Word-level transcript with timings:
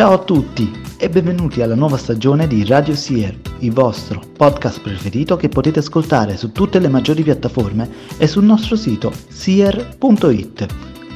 Ciao 0.00 0.14
a 0.14 0.18
tutti 0.24 0.72
e 0.96 1.10
benvenuti 1.10 1.60
alla 1.60 1.74
nuova 1.74 1.98
stagione 1.98 2.46
di 2.46 2.64
Radio 2.64 2.94
Seer, 2.94 3.38
il 3.58 3.70
vostro 3.70 4.22
podcast 4.34 4.80
preferito 4.80 5.36
che 5.36 5.50
potete 5.50 5.80
ascoltare 5.80 6.38
su 6.38 6.52
tutte 6.52 6.78
le 6.78 6.88
maggiori 6.88 7.22
piattaforme 7.22 7.86
e 8.16 8.26
sul 8.26 8.44
nostro 8.44 8.76
sito 8.76 9.12
seer.it. 9.28 10.66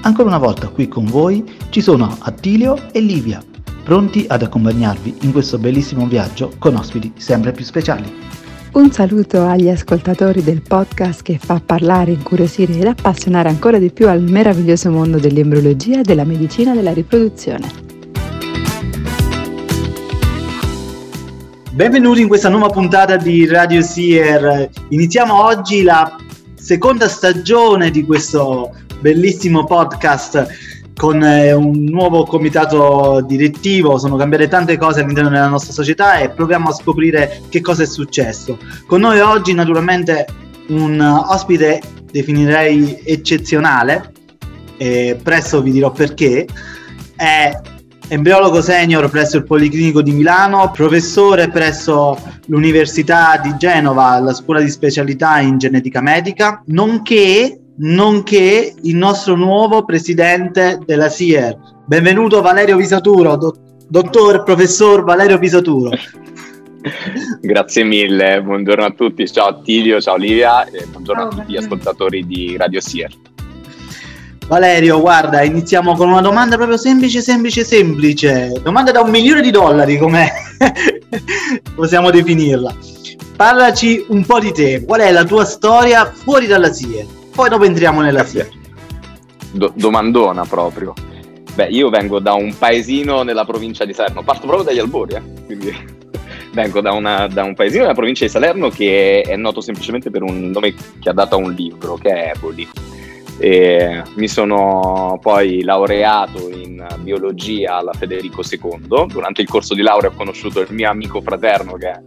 Ancora 0.03 0.29
una 0.29 0.36
volta 0.36 0.68
qui 0.68 0.86
con 0.86 1.07
voi 1.07 1.50
ci 1.71 1.81
sono 1.81 2.14
Attilio 2.21 2.93
e 2.93 3.00
Livia, 3.00 3.43
pronti 3.82 4.27
ad 4.29 4.43
accompagnarvi 4.43 5.16
in 5.23 5.32
questo 5.32 5.57
bellissimo 5.57 6.07
viaggio 6.07 6.53
con 6.59 6.75
ospiti 6.75 7.11
sempre 7.16 7.53
più 7.53 7.64
speciali. 7.64 8.12
Un 8.73 8.93
saluto 8.93 9.46
agli 9.46 9.71
ascoltatori 9.71 10.43
del 10.43 10.61
podcast 10.61 11.23
che 11.23 11.39
fa 11.39 11.58
parlare, 11.64 12.11
incuriosire 12.11 12.75
ed 12.75 12.85
appassionare 12.85 13.49
ancora 13.49 13.79
di 13.79 13.91
più 13.91 14.11
al 14.11 14.21
meraviglioso 14.21 14.91
mondo 14.91 15.19
dell'embriologia 15.19 16.00
e 16.00 16.03
della 16.03 16.25
medicina 16.25 16.75
della 16.75 16.93
riproduzione. 16.93 17.83
Benvenuti 21.75 22.21
in 22.21 22.29
questa 22.29 22.49
nuova 22.49 22.69
puntata 22.69 23.17
di 23.17 23.49
Radio 23.49 23.83
Seer. 23.83 24.71
Iniziamo 24.91 25.43
oggi 25.43 25.83
la 25.83 26.17
seconda 26.55 27.09
stagione 27.09 27.91
di 27.91 28.05
questo 28.05 28.73
bellissimo 29.00 29.64
podcast 29.64 30.47
con 30.97 31.21
eh, 31.21 31.53
un 31.53 31.83
nuovo 31.83 32.27
comitato 32.27 33.25
direttivo, 33.27 33.98
sono 33.98 34.14
cambiate 34.14 34.47
tante 34.47 34.77
cose 34.77 35.00
all'interno 35.00 35.31
della 35.31 35.48
nostra 35.48 35.73
società 35.73 36.19
e 36.19 36.31
proviamo 36.31 36.69
a 36.69 36.73
scoprire 36.73 37.41
che 37.48 37.61
cosa 37.61 37.83
è 37.83 37.86
successo. 37.86 38.56
Con 38.86 39.00
noi 39.00 39.19
oggi 39.19 39.53
naturalmente 39.53 40.27
un 40.69 41.00
ospite 41.00 41.83
definirei 42.09 43.00
eccezionale, 43.03 44.12
e 44.77 45.19
presto 45.20 45.61
vi 45.61 45.72
dirò 45.72 45.91
perché, 45.91 46.47
è 47.16 47.61
embriologo 48.08 48.60
senior 48.60 49.08
presso 49.10 49.38
il 49.38 49.44
Policlinico 49.44 50.02
di 50.02 50.12
Milano, 50.12 50.70
professore 50.70 51.48
presso 51.48 52.19
l'Università 52.47 53.41
di 53.42 53.55
Genova, 53.56 54.19
la 54.20 54.33
scuola 54.33 54.60
di 54.60 54.70
specialità 54.70 55.41
in 55.41 55.58
genetica 55.58 56.00
medica, 56.00 56.62
nonché 56.66 57.58
nonché 57.77 58.75
il 58.82 58.97
nostro 58.97 59.34
nuovo 59.34 59.84
presidente 59.84 60.78
della 60.84 61.08
SIER. 61.08 61.56
Benvenuto 61.86 62.41
Valerio 62.41 62.77
Visaturo, 62.77 63.36
do- 63.36 63.56
dottor 63.88 64.44
professor 64.44 65.02
Valerio 65.02 65.38
Visaturo. 65.38 65.91
Grazie 67.41 67.84
mille, 67.84 68.42
buongiorno 68.42 68.84
a 68.84 68.91
tutti, 68.91 69.27
ciao 69.27 69.48
Attilio, 69.48 70.00
ciao 70.00 70.16
Livia 70.16 70.64
e 70.66 70.86
buongiorno 70.86 71.22
ciao, 71.22 71.30
a 71.30 71.34
tutti 71.34 71.52
gli 71.52 71.56
ascoltatori 71.56 72.27
di 72.27 72.56
Radio 72.56 72.80
SIER. 72.80 73.10
Valerio, 74.47 75.00
guarda, 75.00 75.42
iniziamo 75.42 75.95
con 75.97 76.11
una 76.11 76.20
domanda 76.20 76.56
proprio 76.56 76.77
semplice, 76.77 77.23
semplice, 77.23 77.64
semplice. 77.64 78.53
Domanda 78.62 78.92
da 78.92 79.00
un 79.00 79.11
milione 79.11 79.41
di 79.41 79.50
dollari, 79.50 79.97
come 79.97 80.31
possiamo 81.75 82.11
definirla. 82.11 82.75
Parlaci 83.37 84.05
un 84.09 84.25
po' 84.25 84.39
di 84.39 84.53
te, 84.53 84.84
qual 84.84 85.00
è 85.00 85.11
la 85.11 85.25
tua 85.25 85.45
storia 85.45 86.05
fuori 86.05 86.47
dalla 86.47 86.72
SIER? 86.72 87.06
Poi 87.34 87.48
dopo 87.48 87.65
entriamo 87.65 88.00
nella 88.00 88.25
serie. 88.25 88.53
Do- 89.50 89.72
domandona 89.75 90.45
proprio. 90.45 90.92
Beh, 91.55 91.69
io 91.69 91.89
vengo 91.89 92.19
da 92.19 92.34
un 92.34 92.55
paesino 92.56 93.22
nella 93.22 93.45
provincia 93.45 93.84
di 93.84 93.95
Salerno, 93.95 94.22
parto 94.22 94.47
proprio 94.47 94.67
dagli 94.67 94.78
albori, 94.78 95.15
eh? 95.15 95.22
quindi 95.47 95.75
vengo 96.53 96.81
da, 96.81 96.92
una, 96.92 97.28
da, 97.28 97.45
un 97.45 97.55
paesino 97.55 97.83
nella 97.83 97.95
provincia 97.95 98.25
di 98.25 98.31
Salerno 98.31 98.69
che 98.69 99.22
è 99.22 99.37
noto 99.37 99.61
semplicemente 99.61 100.11
per 100.11 100.22
un 100.22 100.50
nome 100.50 100.75
che 101.00 101.09
ha 101.09 101.12
dato 101.12 101.37
a 101.37 101.39
un 101.39 101.53
libro, 101.53 101.95
che 101.95 102.11
è 102.11 102.33
Eboli. 102.34 102.69
E 103.38 104.02
mi 104.14 104.28
sono 104.28 105.18
poi 105.20 105.62
laureato 105.62 106.48
in 106.50 106.86
biologia 107.00 107.76
alla 107.76 107.92
Federico 107.92 108.42
II. 108.48 109.06
Durante 109.09 109.42
il 109.42 109.48
corso 109.48 109.75
di 109.75 109.82
laurea 109.82 110.10
ho 110.10 110.14
conosciuto 110.14 110.60
il 110.60 110.69
mio 110.70 110.88
amico 110.88 111.20
fraterno 111.20 111.75
che 111.75 111.91
è 111.91 112.03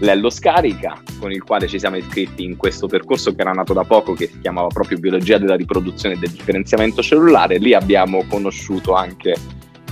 Lello 0.00 0.30
Scarica, 0.30 1.00
con 1.18 1.30
il 1.30 1.42
quale 1.42 1.68
ci 1.68 1.78
siamo 1.78 1.96
iscritti 1.96 2.42
in 2.42 2.56
questo 2.56 2.86
percorso 2.86 3.34
che 3.34 3.42
era 3.42 3.52
nato 3.52 3.74
da 3.74 3.84
poco, 3.84 4.14
che 4.14 4.28
si 4.28 4.40
chiamava 4.40 4.68
proprio 4.68 4.98
Biologia 4.98 5.36
della 5.38 5.56
riproduzione 5.56 6.14
e 6.14 6.18
del 6.18 6.30
differenziamento 6.30 7.02
cellulare. 7.02 7.58
Lì 7.58 7.74
abbiamo 7.74 8.24
conosciuto 8.28 8.94
anche 8.94 9.34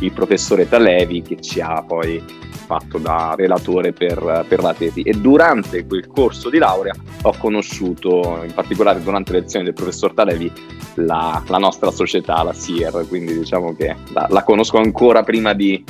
il 0.00 0.12
professore 0.12 0.68
Talevi 0.68 1.22
che 1.22 1.40
ci 1.40 1.60
ha 1.60 1.82
poi 1.82 2.22
fatto 2.68 2.98
da 2.98 3.34
relatore 3.36 3.92
per, 3.92 4.44
per, 4.46 4.62
la 4.62 4.74
tesi 4.74 5.00
e 5.00 5.12
durante 5.12 5.86
quel 5.86 6.06
corso 6.06 6.50
di 6.50 6.58
laurea 6.58 6.94
ho 7.22 7.34
conosciuto, 7.38 8.42
in 8.44 8.52
particolare 8.52 9.02
durante 9.02 9.32
le 9.32 9.40
lezioni 9.40 9.64
del 9.64 9.74
professor 9.74 10.12
Talevi, 10.12 10.52
la, 11.04 11.42
la 11.46 11.58
nostra 11.58 11.90
società, 11.90 12.42
la 12.42 12.52
SIER, 12.52 13.06
quindi 13.08 13.36
diciamo 13.38 13.74
che 13.74 13.94
la, 14.12 14.26
la 14.30 14.42
conosco 14.42 14.78
ancora 14.78 15.22
prima 15.22 15.52
di, 15.52 15.82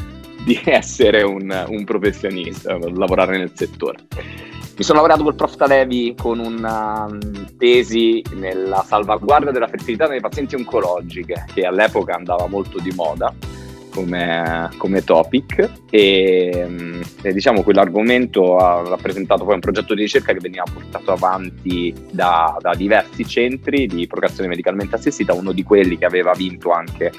di 0.44 0.60
essere 0.64 1.22
un, 1.22 1.66
un 1.68 1.84
professionista, 1.84 2.78
lavorare 2.78 3.38
nel 3.38 3.52
settore. 3.54 3.98
Mi 4.76 4.84
sono 4.84 5.00
lavorato 5.00 5.24
col 5.24 5.34
prof 5.34 5.56
Talevi 5.56 6.14
con 6.16 6.38
una 6.38 7.06
um, 7.06 7.56
tesi 7.56 8.22
nella 8.34 8.84
salvaguardia 8.86 9.50
della 9.50 9.66
fertilità 9.66 10.06
nei 10.06 10.20
pazienti 10.20 10.54
oncologiche, 10.54 11.46
che 11.52 11.62
all'epoca 11.62 12.14
andava 12.14 12.46
molto 12.46 12.78
di 12.78 12.92
moda 12.92 13.34
come, 13.98 14.68
come 14.76 15.02
topic 15.02 15.70
e, 15.90 16.64
mm, 16.68 17.00
e, 17.22 17.32
diciamo 17.32 17.64
quell'argomento 17.64 18.56
ha 18.56 18.88
rappresentato 18.88 19.44
poi 19.44 19.54
un 19.54 19.60
progetto 19.60 19.94
di 19.94 20.02
ricerca 20.02 20.32
che 20.32 20.38
veniva 20.38 20.62
portato 20.72 21.10
avanti 21.10 21.92
da, 22.12 22.56
da 22.60 22.74
diversi 22.74 23.24
centri 23.26 23.86
di 23.86 24.06
procreazione 24.06 24.48
medicalmente 24.48 24.94
assistita, 24.94 25.34
uno 25.34 25.50
di 25.50 25.64
quelli 25.64 25.98
che 25.98 26.04
aveva 26.04 26.32
vinto 26.32 26.70
anche 26.70 27.10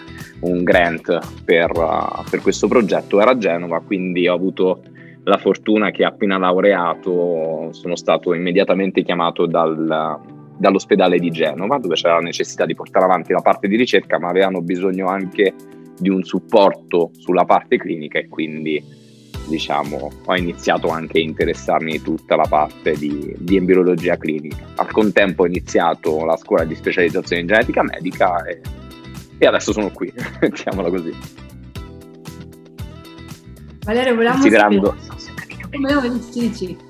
un 0.42 0.64
grant 0.64 1.20
per, 1.44 1.72
uh, 1.72 2.24
per 2.30 2.42
questo 2.42 2.70
progetto 2.70 3.20
era 3.20 3.38
Genova, 3.38 3.82
quindi 3.82 4.28
ho 4.30 4.34
avuto 4.34 4.82
la 5.24 5.38
fortuna 5.38 5.92
che 5.92 6.06
appena 6.06 6.38
laureato 6.38 7.70
sono 7.72 7.96
stato 7.98 8.34
immediatamente 8.34 9.04
chiamato 9.04 9.46
dal, 9.46 10.18
dall'ospedale 10.58 11.20
di 11.20 11.30
Genova, 11.30 11.78
dove 11.78 11.96
c'era 11.96 12.16
la 12.16 12.22
necessità 12.22 12.66
di 12.66 12.74
portare 12.74 13.04
avanti 13.04 13.34
la 13.34 13.42
parte 13.42 13.68
di 13.68 13.76
ricerca, 13.76 14.18
ma 14.18 14.30
avevano 14.30 14.62
bisogno 14.62 15.08
anche 15.08 15.54
di 16.00 16.10
un 16.10 16.24
supporto 16.24 17.12
sulla 17.18 17.46
parte 17.46 17.78
clinica 17.78 18.20
e 18.20 18.28
quindi 18.28 18.84
diciamo, 19.48 20.12
ho 20.26 20.36
iniziato 20.36 20.90
anche 20.90 21.20
a 21.20 21.22
interessarmi 21.22 21.94
di 21.94 22.02
tutta 22.02 22.36
la 22.36 22.46
parte 22.48 22.94
di, 22.94 23.34
di 23.38 23.58
embriologia 23.58 24.16
clinica. 24.16 24.66
Al 24.76 24.92
contempo 24.92 25.44
ho 25.44 25.48
iniziato 25.48 26.24
la 26.24 26.38
scuola 26.38 26.64
di 26.64 26.76
specializzazione 26.76 27.42
in 27.42 27.48
genetica 27.48 27.84
medica 27.84 28.44
e, 28.44 28.62
e 29.38 29.46
adesso 29.46 29.74
sono 29.74 29.90
qui, 29.92 30.12
mettiamola 30.40 30.90
così. 30.90 31.14
Valerio, 33.84 34.14
volevamo 34.14 34.40
Considerando... 34.40 34.96
Come 35.72 35.94
lo 35.94 36.02
dici? 36.32 36.89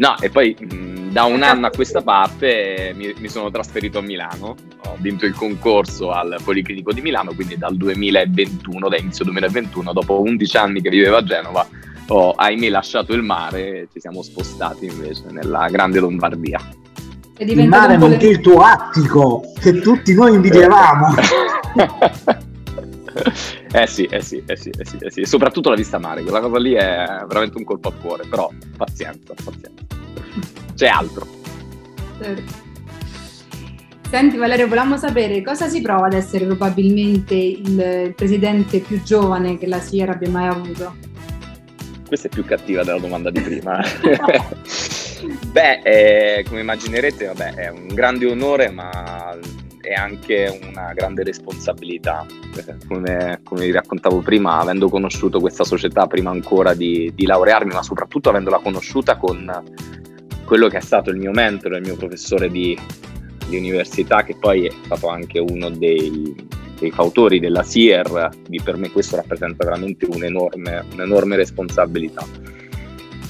No, 0.00 0.16
e 0.18 0.30
poi 0.30 0.56
mh, 0.58 1.10
da 1.10 1.24
un 1.24 1.42
anno 1.42 1.66
a 1.66 1.70
questa 1.70 2.00
parte 2.00 2.94
mi, 2.96 3.12
mi, 3.18 3.28
sono 3.28 3.50
trasferito 3.50 3.98
a 3.98 4.00
Milano, 4.00 4.56
ho 4.86 4.96
vinto 4.98 5.26
il 5.26 5.34
concorso 5.34 6.10
al 6.10 6.38
Policlinico 6.42 6.90
di 6.90 7.02
Milano, 7.02 7.34
quindi 7.34 7.58
dal 7.58 7.76
2021, 7.76 8.88
da 8.88 8.96
inizio 8.96 9.26
2021, 9.26 9.92
dopo 9.92 10.22
11 10.22 10.56
anni 10.56 10.80
che 10.80 10.88
vivevo 10.88 11.16
a 11.16 11.22
Genova, 11.22 11.68
ho 12.08 12.30
ahimè 12.30 12.70
lasciato 12.70 13.12
il 13.12 13.22
mare 13.22 13.60
e 13.60 13.88
ci 13.92 14.00
siamo 14.00 14.22
spostati 14.22 14.86
invece 14.86 15.24
nella 15.32 15.68
grande 15.68 16.00
Lombardia. 16.00 16.58
Il 17.36 17.68
mare 17.68 17.98
nonché 17.98 18.26
il 18.26 18.40
tuo 18.40 18.60
attico, 18.62 19.52
che 19.60 19.80
tutti 19.80 20.14
noi 20.14 20.34
invidiavamo. 20.34 21.14
eh 23.72 23.86
sì, 23.86 24.04
eh 24.04 24.20
sì, 24.20 24.42
eh 24.46 24.56
sì, 24.56 24.70
eh 24.70 24.84
sì, 24.84 24.96
eh 25.00 25.10
sì, 25.10 25.24
soprattutto 25.24 25.70
la 25.70 25.76
vista 25.76 25.98
mare, 25.98 26.22
quella 26.22 26.40
cosa 26.40 26.58
lì 26.58 26.72
è 26.74 27.24
veramente 27.26 27.58
un 27.58 27.64
colpo 27.64 27.88
al 27.88 27.98
cuore, 28.00 28.24
però 28.28 28.50
pazienza, 28.76 29.34
pazienza. 29.34 29.84
C'è 30.74 30.86
altro. 30.86 31.26
Certo. 32.20 32.68
Senti 34.08 34.36
Valerio, 34.36 34.66
volevamo 34.66 34.96
sapere 34.96 35.40
cosa 35.40 35.68
si 35.68 35.80
prova 35.80 36.06
ad 36.06 36.14
essere 36.14 36.44
probabilmente 36.44 37.34
il, 37.34 37.78
il 38.06 38.14
presidente 38.14 38.80
più 38.80 39.02
giovane 39.02 39.56
che 39.56 39.68
la 39.68 39.78
Sierra 39.78 40.12
abbia 40.12 40.28
mai 40.28 40.48
avuto? 40.48 40.96
Questa 42.08 42.26
è 42.26 42.30
più 42.30 42.44
cattiva 42.44 42.82
della 42.82 42.98
domanda 42.98 43.30
di 43.30 43.40
prima. 43.40 43.80
Beh, 45.52 45.80
eh, 45.84 46.44
come 46.48 46.60
immaginerete, 46.60 47.26
vabbè, 47.26 47.54
è 47.54 47.68
un 47.68 47.86
grande 47.88 48.26
onore, 48.26 48.68
ma 48.70 49.38
è 49.80 49.92
anche 49.92 50.60
una 50.62 50.92
grande 50.92 51.22
responsabilità. 51.22 52.26
Come, 52.86 53.40
come, 53.42 53.64
vi 53.64 53.72
raccontavo 53.72 54.20
prima, 54.20 54.58
avendo 54.58 54.88
conosciuto 54.88 55.40
questa 55.40 55.64
società 55.64 56.06
prima 56.06 56.30
ancora 56.30 56.74
di, 56.74 57.12
di, 57.14 57.26
laurearmi, 57.26 57.72
ma 57.72 57.82
soprattutto 57.82 58.28
avendola 58.28 58.58
conosciuta 58.58 59.16
con 59.16 59.50
quello 60.44 60.68
che 60.68 60.78
è 60.78 60.80
stato 60.80 61.10
il 61.10 61.16
mio 61.16 61.30
mentore, 61.30 61.78
il 61.78 61.84
mio 61.84 61.96
professore 61.96 62.50
di, 62.50 62.78
di 63.48 63.56
università, 63.56 64.22
che 64.22 64.36
poi 64.38 64.66
è 64.66 64.72
stato 64.84 65.08
anche 65.08 65.38
uno 65.38 65.70
dei, 65.70 66.34
dei 66.78 66.90
fautori 66.90 67.38
della 67.38 67.62
SIER, 67.62 68.30
per 68.62 68.76
me 68.76 68.90
questo 68.90 69.16
rappresenta 69.16 69.64
veramente 69.64 70.06
un'enorme, 70.06 70.84
un'enorme 70.92 71.36
responsabilità. 71.36 72.49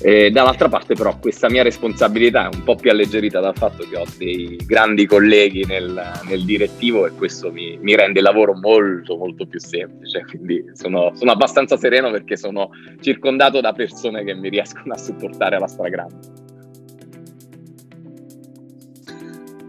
E 0.02 0.31
dall'altra 0.31 0.69
parte 0.69 0.94
però 0.94 1.19
questa 1.19 1.50
mia 1.50 1.62
responsabilità 1.62 2.49
è 2.49 2.55
un 2.55 2.64
po' 2.64 2.75
più 2.75 2.91
alleggerita 2.91 3.41
dal 3.41 3.55
fatto 3.55 3.87
che 3.87 3.99
ho 3.99 4.06
dei 4.17 4.56
grandi 4.64 5.05
colleghi 5.05 5.64
nel, 5.67 6.20
nel 6.26 6.44
direttivo 6.44 7.06
e 7.06 7.11
questo 7.11 7.52
mi, 7.52 7.79
mi, 7.82 7.94
rende 7.94 8.20
il 8.20 8.25
lavoro 8.25 8.55
molto 8.55 9.17
molto 9.17 9.47
più 9.47 9.61
semplice, 9.61 10.25
quindi 10.26 10.64
sono, 10.73 11.12
sono 11.14 11.32
abbastanza 11.32 11.76
sereno 11.76 12.11
perché 12.11 12.38
sono 12.38 12.70
circondato 13.00 13.61
da 13.61 13.75
persone 13.75 14.25
che 14.25 14.35
mi 14.35 14.49
riescono 14.49 14.94
a 14.94 14.97
supportare 14.97 15.56
alla 15.56 15.69
stragrande. 15.69 16.49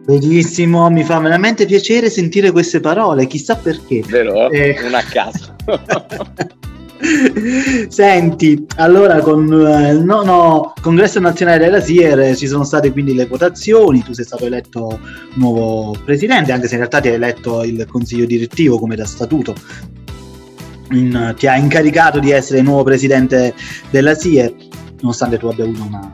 Benissimo, 0.06 0.90
mi 0.90 1.04
fa 1.04 1.20
veramente 1.20 1.66
piacere 1.66 2.10
sentire 2.10 2.52
queste 2.52 2.80
parole, 2.80 3.28
chissà 3.28 3.56
perché. 3.58 4.02
Vero? 4.08 4.50
Eh... 4.50 4.80
Non 4.82 4.96
a 4.96 5.04
caso. 5.04 5.56
Senti, 7.88 8.66
allora 8.76 9.20
con 9.22 9.52
eh, 9.52 9.92
il 9.92 10.04
nono 10.04 10.74
congresso 10.82 11.20
nazionale 11.20 11.58
della 11.58 11.82
SIER 11.82 12.36
ci 12.36 12.48
sono 12.48 12.64
state 12.64 12.92
quindi 12.92 13.16
le 13.16 13.26
votazioni, 13.26 14.04
tu 14.04 14.14
sei 14.14 14.26
stato 14.26 14.46
eletto 14.46 15.00
nuovo 15.36 15.96
presidente, 16.06 16.52
anche 16.52 16.68
se 16.68 16.74
in 16.74 16.80
realtà 16.80 17.00
ti 17.00 17.08
hai 17.08 17.16
eletto 17.16 17.64
il 17.64 17.86
consiglio 17.90 18.26
direttivo 18.26 18.78
come 18.78 18.96
da 18.96 19.06
statuto. 19.06 19.56
In, 20.92 21.34
ti 21.38 21.48
ha 21.48 21.56
incaricato 21.56 22.20
di 22.20 22.32
essere 22.32 22.62
nuovo 22.62 22.84
presidente 22.84 23.54
della 23.90 24.14
SIER, 24.14 24.54
nonostante 25.00 25.38
tu 25.38 25.48
abbia 25.48 25.64
avuto 25.64 25.84
una 25.84 26.12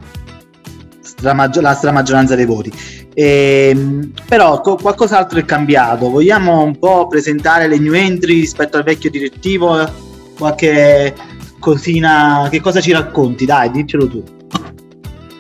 stramaggi- 1.02 1.62
la 1.62 1.74
stramaggioranza 1.74 2.36
dei 2.36 2.46
voti. 2.46 2.72
E, 3.14 3.70
ehm, 3.74 4.12
però 4.28 4.62
co- 4.62 4.76
qualcos'altro 4.76 5.40
è 5.40 5.46
cambiato. 5.46 6.10
Vogliamo 6.10 6.64
un 6.64 6.78
po' 6.78 7.08
presentare 7.08 7.68
le 7.68 7.80
new 7.80 7.94
entry 7.94 8.40
rispetto 8.40 8.78
al 8.78 8.84
vecchio 8.84 9.10
direttivo? 9.10 10.06
Qualche 10.38 11.16
cosina, 11.60 12.48
che 12.50 12.62
cosa 12.62 12.80
ci 12.80 12.92
racconti? 12.92 13.46
Dai, 13.46 13.72
diccelo 13.72 14.08
tu. 14.08 14.24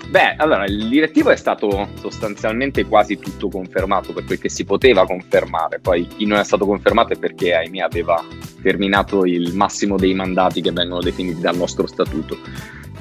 Beh, 0.10 0.36
allora 0.38 0.64
il 0.66 0.88
direttivo 0.88 1.32
è 1.32 1.36
stato 1.36 1.90
sostanzialmente 2.00 2.86
quasi 2.86 3.20
tutto 3.20 3.50
confermato 3.50 4.14
per 4.14 4.24
quel 4.24 4.40
che 4.40 4.50
si 4.50 4.64
poteva 4.64 5.06
confermare. 5.06 5.80
Poi 5.80 6.08
chi 6.08 6.26
non 6.26 6.40
è 6.40 6.44
stato 6.46 6.66
confermato 6.66 7.14
è 7.14 7.18
perché, 7.18 7.54
ahimè, 7.54 7.80
aveva 7.80 8.24
terminato 8.62 9.26
il 9.26 9.54
massimo 9.54 9.98
dei 9.98 10.14
mandati 10.14 10.62
che 10.62 10.72
vengono 10.72 11.02
definiti 11.02 11.42
dal 11.42 11.58
nostro 11.58 11.88
statuto. 11.88 12.38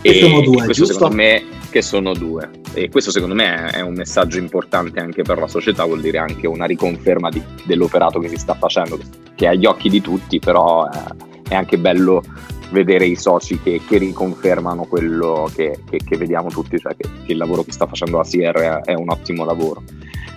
E, 0.02 0.10
e 0.10 0.20
sono 0.20 0.40
due, 0.40 0.64
questo 0.64 0.72
giusto? 0.72 0.92
secondo 0.94 1.14
me 1.14 1.44
che 1.70 1.80
sono 1.80 2.12
due. 2.12 2.50
E 2.74 2.88
questo 2.88 3.12
secondo 3.12 3.34
me 3.34 3.70
è 3.70 3.80
un 3.80 3.94
messaggio 3.94 4.38
importante 4.38 4.98
anche 4.98 5.22
per 5.22 5.38
la 5.38 5.48
società, 5.48 5.84
vuol 5.84 6.00
dire 6.00 6.18
anche 6.18 6.48
una 6.48 6.66
riconferma 6.66 7.28
di, 7.28 7.42
dell'operato 7.64 8.18
che 8.18 8.28
si 8.28 8.36
sta 8.36 8.54
facendo, 8.54 8.98
che 9.34 9.46
è 9.46 9.48
agli 9.48 9.64
occhi 9.64 9.88
di 9.88 10.00
tutti, 10.00 10.40
però 10.40 10.90
è, 10.90 11.04
è 11.48 11.54
anche 11.54 11.78
bello 11.78 12.22
vedere 12.70 13.06
i 13.06 13.16
soci 13.16 13.60
che, 13.60 13.80
che 13.86 13.98
riconfermano 13.98 14.84
quello 14.84 15.50
che, 15.54 15.78
che, 15.88 16.00
che, 16.04 16.16
vediamo 16.16 16.48
tutti, 16.48 16.78
cioè 16.78 16.96
che, 16.96 17.08
il 17.26 17.36
lavoro 17.36 17.62
che 17.62 17.72
sta 17.72 17.86
facendo 17.86 18.16
la 18.16 18.24
CR 18.24 18.82
è, 18.84 18.94
un 18.94 19.10
ottimo 19.10 19.44
lavoro. 19.44 19.82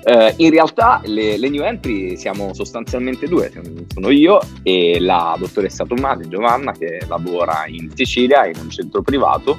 Uh, 0.04 0.32
in 0.38 0.50
realtà 0.50 1.02
le, 1.06 1.38
le, 1.38 1.50
new 1.50 1.64
entry 1.64 2.16
siamo 2.16 2.54
sostanzialmente 2.54 3.28
due, 3.28 3.52
sono 3.94 4.10
io 4.10 4.40
e 4.64 4.98
la 5.00 5.36
dottoressa 5.38 5.86
Tommasi 5.86 6.30
Giovanna 6.30 6.72
che 6.72 7.00
lavora 7.08 7.66
in 7.68 7.92
Sicilia 7.94 8.48
in 8.48 8.56
un 8.62 8.70
centro 8.70 9.02
privato 9.02 9.58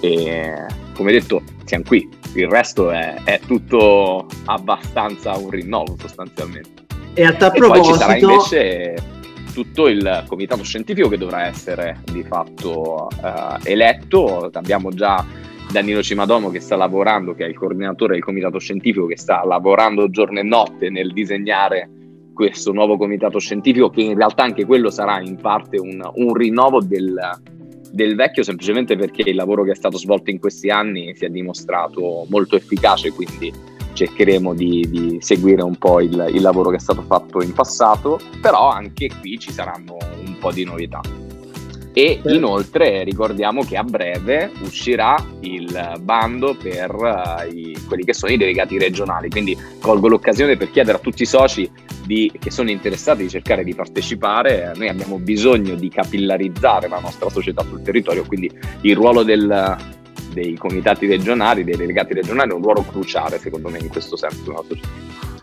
e 0.00 0.52
come 0.94 1.12
detto 1.12 1.42
siamo 1.64 1.84
qui, 1.86 2.08
il 2.34 2.48
resto 2.48 2.90
è, 2.90 3.14
è 3.24 3.40
tutto 3.46 4.26
abbastanza 4.46 5.36
un 5.36 5.50
rinnovo 5.50 5.96
sostanzialmente. 5.98 6.82
E 7.14 7.24
a 7.24 7.32
tal 7.34 7.52
proposito... 7.52 9.13
tutto 9.54 9.86
il 9.86 10.24
comitato 10.26 10.64
scientifico 10.64 11.08
che 11.08 11.16
dovrà 11.16 11.46
essere 11.46 12.00
di 12.10 12.24
fatto 12.24 13.06
uh, 13.08 13.58
eletto, 13.62 14.50
abbiamo 14.52 14.90
già 14.90 15.24
Danilo 15.70 16.02
Cimadomo 16.02 16.50
che 16.50 16.58
sta 16.58 16.74
lavorando, 16.76 17.34
che 17.34 17.44
è 17.44 17.48
il 17.48 17.56
coordinatore 17.56 18.14
del 18.14 18.22
comitato 18.22 18.58
scientifico, 18.58 19.06
che 19.06 19.16
sta 19.16 19.44
lavorando 19.44 20.10
giorno 20.10 20.40
e 20.40 20.42
notte 20.42 20.90
nel 20.90 21.12
disegnare 21.12 21.88
questo 22.34 22.72
nuovo 22.72 22.96
comitato 22.96 23.38
scientifico, 23.38 23.90
che 23.90 24.02
in 24.02 24.16
realtà 24.16 24.42
anche 24.42 24.66
quello 24.66 24.90
sarà 24.90 25.20
in 25.20 25.36
parte 25.36 25.78
un, 25.78 26.02
un 26.14 26.34
rinnovo 26.34 26.82
del, 26.82 27.16
del 27.92 28.16
vecchio, 28.16 28.42
semplicemente 28.42 28.96
perché 28.96 29.22
il 29.30 29.36
lavoro 29.36 29.62
che 29.62 29.70
è 29.70 29.76
stato 29.76 29.96
svolto 29.98 30.30
in 30.30 30.40
questi 30.40 30.68
anni 30.68 31.14
si 31.14 31.24
è 31.24 31.28
dimostrato 31.28 32.26
molto 32.28 32.56
efficace, 32.56 33.12
quindi 33.12 33.52
cercheremo 33.94 34.52
di, 34.52 34.86
di 34.90 35.18
seguire 35.20 35.62
un 35.62 35.76
po' 35.76 36.00
il, 36.00 36.30
il 36.32 36.42
lavoro 36.42 36.70
che 36.70 36.76
è 36.76 36.80
stato 36.80 37.02
fatto 37.02 37.42
in 37.42 37.52
passato, 37.52 38.20
però 38.40 38.68
anche 38.68 39.08
qui 39.20 39.38
ci 39.38 39.52
saranno 39.52 39.96
un 40.26 40.36
po' 40.38 40.52
di 40.52 40.64
novità. 40.64 41.00
E 41.96 42.20
inoltre 42.24 43.04
ricordiamo 43.04 43.62
che 43.62 43.76
a 43.76 43.84
breve 43.84 44.50
uscirà 44.62 45.14
il 45.40 46.00
bando 46.00 46.56
per 46.60 46.92
uh, 46.92 47.48
i, 47.48 47.78
quelli 47.86 48.02
che 48.02 48.12
sono 48.12 48.32
i 48.32 48.36
delegati 48.36 48.78
regionali, 48.78 49.30
quindi 49.30 49.56
colgo 49.80 50.08
l'occasione 50.08 50.56
per 50.56 50.72
chiedere 50.72 50.98
a 50.98 51.00
tutti 51.00 51.22
i 51.22 51.26
soci 51.26 51.70
di, 52.04 52.32
che 52.36 52.50
sono 52.50 52.70
interessati 52.70 53.22
di 53.22 53.28
cercare 53.28 53.62
di 53.62 53.76
partecipare. 53.76 54.72
Noi 54.74 54.88
abbiamo 54.88 55.20
bisogno 55.20 55.76
di 55.76 55.88
capillarizzare 55.88 56.88
la 56.88 56.98
nostra 56.98 57.30
società 57.30 57.62
sul 57.62 57.82
territorio, 57.82 58.24
quindi 58.26 58.50
il 58.80 58.96
ruolo 58.96 59.22
del, 59.22 59.76
dei 60.34 60.56
comitati 60.56 61.06
regionali, 61.06 61.64
dei 61.64 61.76
delegati 61.76 62.12
regionali 62.12 62.52
un 62.52 62.60
ruolo 62.60 62.82
cruciale 62.82 63.38
secondo 63.38 63.70
me 63.70 63.78
in 63.78 63.88
questo 63.88 64.16
senso 64.16 64.42
nella. 64.50 64.82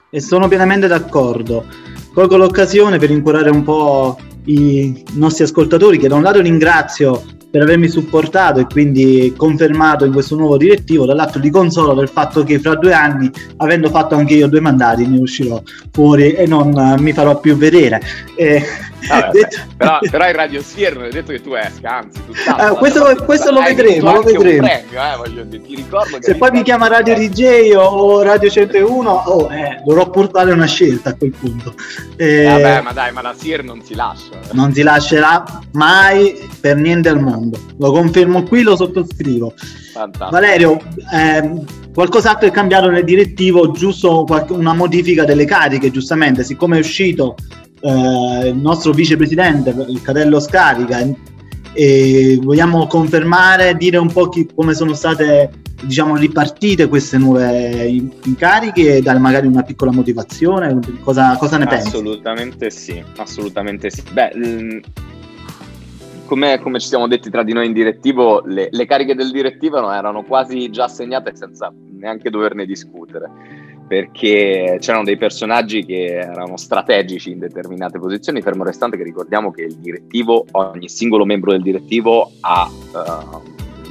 E 0.10 0.20
sono 0.20 0.48
pienamente 0.48 0.88
d'accordo. 0.88 1.66
Colgo 2.14 2.36
l'occasione 2.38 3.00
per 3.00 3.10
incorare 3.10 3.50
un 3.50 3.64
po' 3.64 4.20
i 4.46 5.04
nostri 5.14 5.46
ascoltatori 5.46 5.98
che 5.98 6.10
da 6.10 6.16
un 6.16 6.24
lato 6.24 6.42
ringrazio 6.42 7.24
per 7.52 7.62
avermi 7.62 7.90
supportato 7.90 8.62
e 8.62 8.66
quindi 8.66 9.34
confermato 9.36 10.06
in 10.06 10.14
questo 10.14 10.38
nuovo 10.38 10.56
direttivo, 10.56 11.06
dall'altro 11.06 11.42
di 11.42 11.50
consolo 11.50 11.94
del 11.94 12.08
fatto 12.08 12.44
che 12.44 12.60
fra 12.60 12.76
due 12.76 12.94
anni, 12.94 13.30
avendo 13.58 13.90
fatto 13.90 14.16
anche 14.16 14.36
io 14.36 14.48
due 14.48 14.62
mandati, 14.62 15.06
ne 15.06 15.20
uscirò 15.20 15.62
fuori 15.92 16.32
e 16.32 16.48
non 16.48 16.96
mi 17.00 17.12
farò 17.12 17.40
più 17.42 17.58
vedere. 17.58 18.02
Eh, 18.36 18.64
Vabbè, 19.08 19.30
detto... 19.32 19.58
però, 19.78 20.00
però 20.10 20.28
in 20.28 20.36
Radio 20.36 20.62
Sphere 20.62 20.96
non 20.96 21.04
è 21.06 21.10
detto 21.10 21.32
che 21.32 21.42
tu 21.42 21.54
esca, 21.54 21.98
anzi, 21.98 22.20
eh, 22.30 22.78
questo, 22.78 23.24
questo 23.26 23.52
lo 23.52 23.62
vedremo, 23.62 24.14
lo 24.14 24.22
vedremo. 24.22 24.68
Premio, 24.68 25.24
eh, 25.24 25.48
dire, 25.48 25.86
Se 26.20 26.36
poi 26.36 26.52
mi 26.52 26.64
chiama 26.64 26.88
Radio 26.88 27.16
DJ 27.16 27.74
o 27.76 28.22
Radio 28.22 28.50
101, 28.50 29.10
oh, 29.10 29.52
eh, 29.52 29.82
dovrò 29.86 30.10
portare 30.10 30.52
una 30.52 30.66
scelta 30.66 31.10
a 31.12 31.16
quel 31.16 31.32
punto. 31.32 31.74
Eh, 32.18 32.44
Vabbè, 32.44 32.82
ma 32.82 32.92
dai, 32.94 33.12
ma 33.12 33.22
la 33.22 33.34
Sier 33.36 33.64
non 33.64 33.82
si 33.84 33.96
lascia. 33.96 34.34
Eh. 34.34 34.48
Non 34.52 34.74
si 34.74 34.84
lascerà 34.84 35.44
mai 35.72 36.50
per 36.60 36.78
niente 36.78 37.10
al 37.10 37.20
mondo. 37.20 37.58
Lo 37.78 37.92
confermo 37.92 38.44
qui, 38.44 38.62
lo 38.62 38.76
sottoscrivo. 38.76 39.54
Fantastico. 39.94 40.30
Valerio, 40.30 40.78
ehm, 41.12 41.66
qualcos'altro 41.94 42.48
è 42.48 42.52
cambiato 42.52 42.90
nel 42.90 43.04
direttivo, 43.04 43.72
giusto 43.72 44.26
una 44.50 44.74
modifica 44.74 45.26
delle 45.26 45.46
cariche, 45.46 45.92
giustamente, 45.92 46.44
siccome 46.44 46.78
è 46.78 46.80
uscito 46.80 47.36
eh, 47.82 48.48
il 48.50 48.58
nostro 48.58 48.92
vicepresidente, 48.92 49.70
il 49.88 50.02
Catello 50.02 50.40
Scarica, 50.40 51.00
e 51.74 52.40
vogliamo 52.42 52.86
confermare, 52.88 53.76
dire 53.76 53.98
un 53.98 54.12
po' 54.12 54.30
chi, 54.30 54.48
come 54.54 54.74
sono 54.74 54.94
state 54.94 55.52
diciamo, 55.84 56.16
ripartite 56.16 56.88
queste 56.88 57.18
nuove 57.18 57.86
incarichi 58.26 58.86
e 58.86 59.02
dare 59.02 59.20
magari 59.20 59.48
una 59.48 59.64
piccola 59.64 59.92
motivazione? 59.92 60.80
Cosa, 61.02 61.36
cosa 61.38 61.58
ne 61.58 61.66
pensi? 61.66 61.88
Assolutamente 61.88 62.70
sì, 62.70 63.04
assolutamente 63.18 63.90
sì. 63.90 64.04
Beh, 64.12 64.32
mm, 64.36 64.78
come, 66.26 66.60
come, 66.60 66.80
ci 66.80 66.88
siamo 66.88 67.08
detti 67.08 67.30
tra 67.30 67.44
di 67.44 67.54
noi 67.54 67.68
in 67.68 67.74
direttivo, 67.74 68.42
le, 68.46 68.68
le 68.70 68.86
cariche 68.86 69.16
del 69.16 69.32
direttivo 69.32 69.92
erano 69.92 70.24
quasi 70.24 70.70
già 70.70 70.86
assegnate 70.86 71.36
senza 71.36 71.74
neanche 71.98 72.30
doverne 72.30 72.66
discutere 72.66 73.71
perché 73.92 74.78
c'erano 74.80 75.04
dei 75.04 75.18
personaggi 75.18 75.84
che 75.84 76.16
erano 76.16 76.56
strategici 76.56 77.32
in 77.32 77.40
determinate 77.40 78.00
posizioni, 78.00 78.42
fermo 78.42 78.64
restante 78.64 78.96
che 78.96 79.04
ricordiamo 79.04 79.52
che 79.52 79.64
il 79.64 79.76
direttivo, 79.76 80.46
ogni 80.52 80.88
singolo 80.88 81.26
membro 81.26 81.52
del 81.52 81.62
direttivo 81.62 82.32
ha 82.40 82.72
uh, 82.72 83.42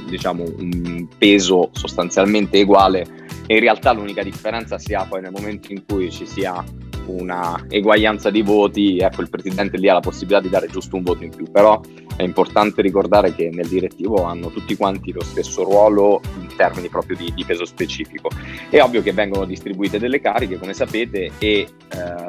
diciamo 0.09 0.43
un 0.57 1.07
peso 1.19 1.69
sostanzialmente 1.73 2.59
uguale 2.63 3.05
e 3.45 3.53
in 3.53 3.59
realtà 3.59 3.91
l'unica 3.91 4.23
differenza 4.23 4.79
si 4.79 4.95
ha 4.95 5.05
poi 5.05 5.21
nel 5.21 5.33
momento 5.33 5.71
in 5.71 5.83
cui 5.85 6.09
ci 6.09 6.25
sia 6.25 6.63
una 7.05 7.63
eguaglianza 7.69 8.31
di 8.31 8.41
voti, 8.41 8.97
ecco 8.97 9.21
il 9.21 9.29
presidente 9.29 9.77
lì 9.77 9.87
ha 9.87 9.93
la 9.93 9.99
possibilità 9.99 10.41
di 10.41 10.49
dare 10.49 10.65
giusto 10.65 10.95
un 10.95 11.03
voto 11.03 11.23
in 11.23 11.29
più, 11.29 11.45
però 11.51 11.79
è 12.21 12.23
importante 12.23 12.81
ricordare 12.81 13.33
che 13.33 13.49
nel 13.51 13.67
direttivo 13.67 14.23
hanno 14.25 14.49
tutti 14.49 14.75
quanti 14.75 15.11
lo 15.11 15.23
stesso 15.23 15.63
ruolo 15.63 16.21
in 16.39 16.55
termini 16.55 16.87
proprio 16.87 17.17
di, 17.17 17.33
di 17.33 17.43
peso 17.43 17.65
specifico. 17.65 18.29
È 18.69 18.79
ovvio 18.81 19.01
che 19.01 19.11
vengono 19.11 19.45
distribuite 19.45 19.99
delle 19.99 20.21
cariche, 20.21 20.59
come 20.59 20.73
sapete, 20.73 21.31
e 21.39 21.49
eh, 21.57 21.67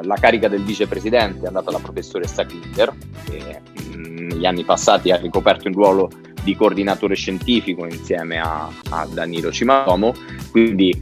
la 0.01 0.15
carica 0.15 0.47
del 0.47 0.63
vicepresidente 0.63 1.45
è 1.45 1.47
andata 1.47 1.69
alla 1.69 1.79
professoressa 1.79 2.45
Klinger, 2.45 2.93
che 3.29 3.61
mh, 3.95 4.33
negli 4.33 4.45
anni 4.45 4.63
passati 4.63 5.11
ha 5.11 5.17
ricoperto 5.17 5.67
il 5.67 5.75
ruolo 5.75 6.09
di 6.43 6.55
coordinatore 6.55 7.15
scientifico 7.15 7.85
insieme 7.85 8.39
a, 8.39 8.69
a 8.89 9.07
Danilo 9.11 9.51
Cimatomo, 9.51 10.13
quindi 10.51 11.01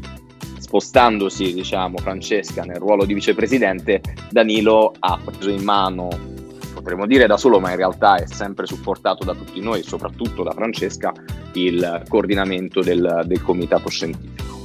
spostandosi 0.60 1.54
diciamo, 1.54 1.98
Francesca 1.98 2.64
nel 2.64 2.78
ruolo 2.78 3.06
di 3.06 3.14
vicepresidente, 3.14 4.02
Danilo 4.30 4.94
ha 5.00 5.20
preso 5.24 5.50
in 5.50 5.64
mano 5.64 6.10
potremmo 6.82 7.06
dire 7.06 7.28
da 7.28 7.38
solo, 7.38 7.60
ma 7.60 7.70
in 7.70 7.78
realtà 7.78 8.16
è 8.16 8.26
sempre 8.26 8.66
supportato 8.66 9.24
da 9.24 9.34
tutti 9.34 9.62
noi, 9.62 9.84
soprattutto 9.84 10.44
da 10.44 10.52
Francesca, 10.52 11.14
il 11.54 12.04
coordinamento 12.10 12.82
del, 12.82 13.24
del 13.26 13.42
comitato 13.44 13.88
scientifico. 13.90 14.60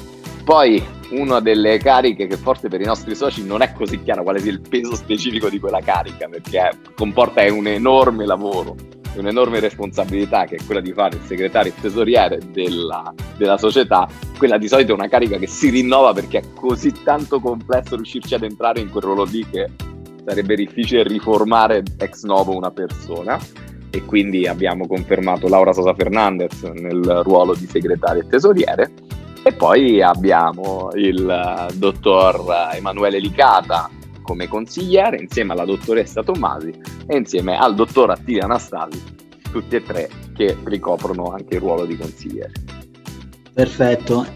Poi 0.45 0.83
una 1.11 1.41
delle 1.41 1.79
cariche 1.79 2.27
che 2.27 2.37
forse 2.37 2.69
per 2.69 2.81
i 2.81 2.85
nostri 2.85 3.15
soci 3.15 3.45
non 3.45 3.63
è 3.63 3.73
così 3.73 4.03
chiaro 4.03 4.23
quale 4.23 4.39
sia 4.39 4.53
il 4.53 4.61
peso 4.61 4.95
specifico 4.95 5.49
di 5.49 5.61
quella 5.61 5.81
carica, 5.81 6.29
perché 6.29 6.71
comporta 6.95 7.43
un 7.53 7.67
enorme 7.67 8.25
lavoro, 8.25 8.75
un'enorme 9.17 9.61
responsabilità 9.61 10.45
che 10.45 10.57
è 10.57 10.65
quella 10.65 10.81
di 10.81 10.93
fare 10.93 11.17
il 11.17 11.23
segretario 11.23 11.73
e 11.77 11.81
tesoriere 11.81 12.41
della, 12.51 13.13
della, 13.37 13.59
società, 13.59 14.09
quella 14.39 14.57
di 14.57 14.69
solito 14.69 14.93
è 14.93 14.95
una 14.95 15.09
carica 15.09 15.37
che 15.37 15.49
si 15.49 15.69
rinnova 15.69 16.13
perché 16.13 16.39
è 16.39 16.45
così 16.55 16.93
tanto 17.03 17.41
complesso 17.41 17.97
riuscirci 17.97 18.35
ad 18.35 18.45
entrare 18.45 18.81
in 18.81 18.91
quel 18.91 19.03
ruolo 19.03 19.25
lì 19.25 19.45
che 19.51 19.69
sarebbe 20.27 20.57
difficile 20.57 21.05
riformare 21.05 21.85
ex 21.99 22.25
novo 22.25 22.57
una 22.57 22.73
persona 22.73 23.39
e 23.91 24.05
quindi 24.05 24.49
abbiamo 24.49 24.89
confermato 24.89 25.47
Laura 25.47 25.73
Sosa 25.73 25.95
Fernandez 25.95 26.63
nel 26.63 27.23
ruolo 27.23 27.55
di 27.55 27.67
segretario 27.67 28.23
e 28.23 28.27
tesoriere 28.27 28.91
e 29.45 29.53
poi 29.53 30.03
abbiamo 30.03 30.91
il 30.95 31.29
eh, 31.29 31.73
dottor 31.75 32.45
Emanuele 32.75 33.21
Licata 33.21 33.89
come 34.23 34.49
consigliere 34.49 35.19
insieme 35.19 35.53
alla 35.53 35.65
dottoressa 35.65 36.25
Tommasi 36.25 36.75
e 37.07 37.17
insieme 37.17 37.57
al 37.57 37.77
dottor 37.77 38.11
Attilio 38.11 38.43
Anastasi, 38.43 39.01
tutti 39.53 39.77
e 39.77 39.83
tre 39.85 40.11
che 40.35 40.57
ricoprono 40.65 41.27
anche 41.27 41.55
il 41.55 41.61
ruolo 41.61 41.87
di 41.87 41.97
consigliere. 41.97 42.51
Perfetto. 43.55 44.27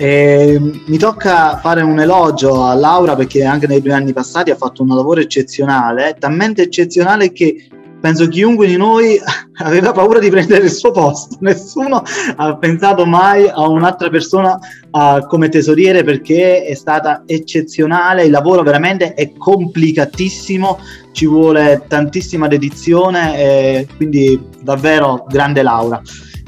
E 0.00 0.60
mi 0.86 0.96
tocca 0.96 1.58
fare 1.58 1.82
un 1.82 1.98
elogio 1.98 2.62
a 2.62 2.74
Laura 2.74 3.16
perché 3.16 3.42
anche 3.42 3.66
nei 3.66 3.82
due 3.82 3.92
anni 3.92 4.12
passati 4.12 4.52
ha 4.52 4.54
fatto 4.54 4.82
un 4.82 4.94
lavoro 4.94 5.20
eccezionale, 5.20 6.14
talmente 6.20 6.62
eccezionale 6.62 7.32
che 7.32 7.68
penso 8.00 8.28
chiunque 8.28 8.68
di 8.68 8.76
noi 8.76 9.18
aveva 9.58 9.90
paura 9.90 10.20
di 10.20 10.30
prendere 10.30 10.66
il 10.66 10.70
suo 10.70 10.92
posto, 10.92 11.38
nessuno 11.42 12.04
ha 12.36 12.56
pensato 12.56 13.06
mai 13.06 13.48
a 13.48 13.68
un'altra 13.68 14.08
persona 14.08 14.56
uh, 14.92 15.26
come 15.26 15.48
tesoriere 15.48 16.04
perché 16.04 16.62
è 16.62 16.74
stata 16.74 17.24
eccezionale, 17.26 18.22
il 18.22 18.30
lavoro 18.30 18.62
veramente 18.62 19.14
è 19.14 19.32
complicatissimo, 19.32 20.78
ci 21.10 21.26
vuole 21.26 21.82
tantissima 21.88 22.46
dedizione 22.46 23.84
quindi 23.96 24.40
davvero 24.60 25.26
grande 25.28 25.62
Laura. 25.62 26.00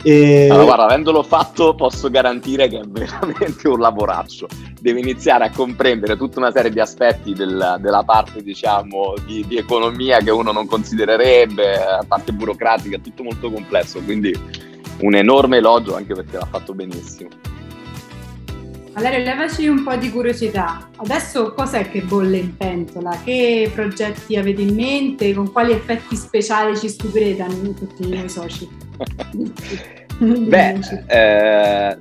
E... 0.02 0.48
Allora, 0.50 0.64
guarda, 0.64 0.84
avendolo 0.84 1.22
fatto 1.22 1.74
posso 1.74 2.08
garantire 2.10 2.68
che 2.68 2.80
è 2.80 2.84
veramente 2.86 3.68
un 3.68 3.78
lavoraccio. 3.78 4.48
Devi 4.80 5.00
iniziare 5.00 5.44
a 5.44 5.50
comprendere 5.50 6.16
tutta 6.16 6.38
una 6.38 6.50
serie 6.50 6.70
di 6.70 6.80
aspetti 6.80 7.34
del, 7.34 7.76
della 7.80 8.02
parte, 8.02 8.42
diciamo, 8.42 9.14
di, 9.26 9.44
di, 9.46 9.56
economia 9.56 10.18
che 10.18 10.30
uno 10.30 10.52
non 10.52 10.66
considererebbe, 10.66 11.72
la 11.76 12.04
parte 12.06 12.32
burocratica, 12.32 12.98
tutto 12.98 13.22
molto 13.22 13.50
complesso, 13.50 14.00
quindi 14.00 14.34
un 15.00 15.14
enorme 15.14 15.58
elogio 15.58 15.96
anche 15.96 16.14
perché 16.14 16.36
l'ha 16.36 16.48
fatto 16.50 16.72
benissimo. 16.72 17.28
Valerio, 18.92 19.24
levaci 19.24 19.68
un 19.68 19.84
po' 19.84 19.94
di 19.96 20.10
curiosità. 20.10 20.90
Adesso 20.96 21.52
cos'è 21.54 21.88
che 21.90 22.02
bolle 22.02 22.38
in 22.38 22.56
pentola? 22.56 23.20
Che 23.22 23.70
progetti 23.72 24.36
avete 24.36 24.62
in 24.62 24.74
mente? 24.74 25.32
Con 25.32 25.52
quali 25.52 25.72
effetti 25.72 26.16
speciali 26.16 26.76
ci 26.76 26.88
stupirete 26.88 27.46
tutti 27.74 28.08
noi 28.08 28.28
soci? 28.28 28.68
Beh, 30.18 30.78
eh, 31.06 31.98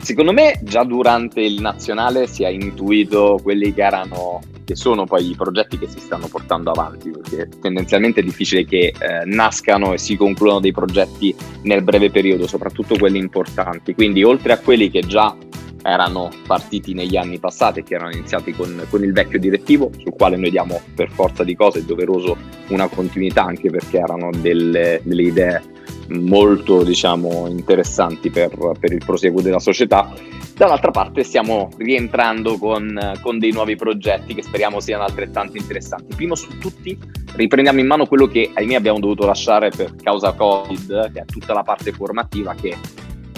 secondo 0.00 0.32
me 0.32 0.58
già 0.62 0.82
durante 0.82 1.40
il 1.40 1.60
nazionale 1.60 2.26
si 2.26 2.42
è 2.42 2.48
intuito 2.48 3.38
quelli 3.42 3.72
che 3.72 3.82
erano 3.82 4.40
che 4.64 4.76
sono 4.76 5.04
poi 5.04 5.30
i 5.30 5.34
progetti 5.36 5.78
che 5.78 5.86
si 5.86 6.00
stanno 6.00 6.26
portando 6.26 6.70
avanti, 6.70 7.10
perché 7.10 7.50
tendenzialmente 7.60 8.20
è 8.20 8.24
difficile 8.24 8.64
che 8.64 8.94
eh, 8.98 9.24
nascano 9.26 9.92
e 9.92 9.98
si 9.98 10.16
concludano 10.16 10.60
dei 10.60 10.72
progetti 10.72 11.34
nel 11.62 11.82
breve 11.82 12.10
periodo, 12.10 12.46
soprattutto 12.46 12.96
quelli 12.96 13.18
importanti. 13.18 13.94
Quindi 13.94 14.24
oltre 14.24 14.54
a 14.54 14.58
quelli 14.58 14.90
che 14.90 15.00
già 15.00 15.36
erano 15.84 16.30
partiti 16.46 16.94
negli 16.94 17.16
anni 17.16 17.38
passati 17.38 17.80
e 17.80 17.82
che 17.82 17.94
erano 17.94 18.10
iniziati 18.10 18.52
con, 18.52 18.86
con, 18.88 19.04
il 19.04 19.12
vecchio 19.12 19.38
direttivo, 19.38 19.90
sul 19.98 20.14
quale 20.14 20.36
noi 20.36 20.50
diamo 20.50 20.80
per 20.94 21.10
forza 21.10 21.44
di 21.44 21.54
cose, 21.54 21.84
doveroso 21.84 22.36
una 22.68 22.88
continuità 22.88 23.44
anche 23.44 23.70
perché 23.70 23.98
erano 23.98 24.30
delle, 24.34 25.00
delle 25.04 25.22
idee 25.22 25.62
molto 26.08 26.82
diciamo, 26.82 27.46
interessanti 27.48 28.30
per, 28.30 28.56
per, 28.78 28.92
il 28.92 29.02
proseguo 29.04 29.42
della 29.42 29.58
società. 29.58 30.12
Dall'altra 30.54 30.90
parte 30.90 31.22
stiamo 31.22 31.68
rientrando 31.76 32.56
con, 32.58 33.18
con, 33.20 33.38
dei 33.38 33.50
nuovi 33.50 33.76
progetti 33.76 34.34
che 34.34 34.42
speriamo 34.42 34.80
siano 34.80 35.04
altrettanto 35.04 35.58
interessanti. 35.58 36.14
Primo 36.14 36.34
su 36.34 36.58
tutti 36.58 36.96
riprendiamo 37.34 37.80
in 37.80 37.86
mano 37.86 38.06
quello 38.06 38.26
che 38.26 38.50
ahimè 38.54 38.74
abbiamo 38.74 39.00
dovuto 39.00 39.26
lasciare 39.26 39.70
per 39.70 39.96
causa 39.96 40.32
Covid, 40.32 41.12
che 41.12 41.20
è 41.20 41.24
tutta 41.24 41.52
la 41.52 41.62
parte 41.62 41.92
formativa 41.92 42.54
che 42.54 42.76